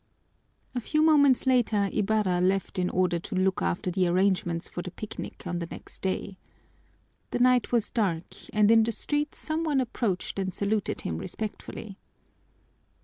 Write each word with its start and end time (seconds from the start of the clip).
A 0.73 0.79
few 0.79 1.03
moments 1.03 1.45
later 1.45 1.87
Ibarra 1.93 2.41
left 2.41 2.79
in 2.79 2.89
order 2.89 3.19
to 3.19 3.35
look 3.35 3.61
after 3.61 3.91
the 3.91 4.07
arrangements 4.07 4.67
for 4.67 4.81
the 4.81 4.89
picnic 4.89 5.45
on 5.45 5.59
the 5.59 5.67
next 5.67 6.01
day. 6.01 6.39
The 7.29 7.37
night 7.37 7.71
was 7.71 7.91
dark 7.91 8.25
and 8.51 8.71
in 8.71 8.81
the 8.81 8.93
street 8.93 9.35
some 9.35 9.63
one 9.63 9.79
approached 9.79 10.39
and 10.39 10.51
saluted 10.51 11.01
him 11.01 11.19
respectfully. 11.19 11.99